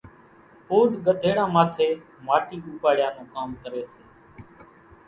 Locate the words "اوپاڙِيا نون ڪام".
2.65-3.49